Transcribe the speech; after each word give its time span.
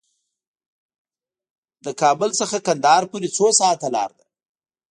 کابل 2.01 2.29
نه 2.39 2.45
قندهار 2.67 3.03
پورې 3.11 3.27
څو 3.35 3.45
ساعته 3.59 3.87
لار 3.95 4.11
ده؟ 4.17 4.25